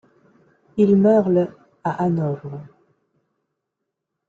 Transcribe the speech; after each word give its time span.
Il 0.77 0.95
meurt 0.95 1.29
le 1.29 1.55
à 1.83 2.01
Hanovre. 2.01 2.59